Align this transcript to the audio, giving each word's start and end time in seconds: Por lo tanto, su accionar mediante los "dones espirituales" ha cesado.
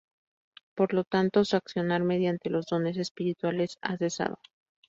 Por 0.73 0.95
lo 0.95 1.03
tanto, 1.03 1.45
su 1.45 1.55
accionar 1.55 2.01
mediante 2.01 2.49
los 2.49 2.65
"dones 2.65 2.97
espirituales" 2.97 3.77
ha 3.83 3.97
cesado. 3.97 4.39